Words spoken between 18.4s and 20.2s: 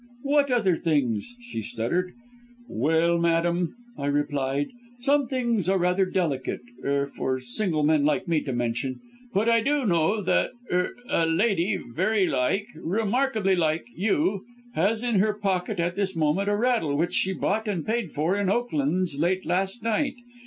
Oakland's late last night.